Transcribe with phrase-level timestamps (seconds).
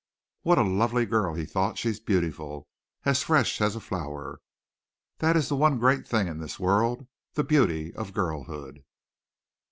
[0.41, 1.77] "What a lovely girl," he thought.
[1.77, 2.67] "She's beautiful
[3.05, 4.41] as fresh as a flower.
[5.19, 8.83] That is the one great thing in the world the beauty of girlhood."